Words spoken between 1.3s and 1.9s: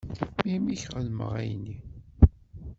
ayenni?